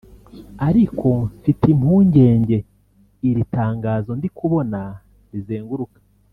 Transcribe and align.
Ariko 0.67 1.07
mfite 1.35 1.63
impungenge 1.73 2.57
iri 3.29 3.43
tangazo 3.55 4.11
ndi 4.17 4.27
kubona 4.37 4.79
rizenguruka 5.31 5.99